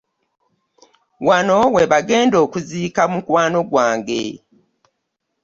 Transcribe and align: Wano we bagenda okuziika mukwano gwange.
Wano 1.27 1.59
we 1.73 1.81
bagenda 1.91 2.37
okuziika 2.45 3.01
mukwano 3.11 3.59
gwange. 3.69 4.23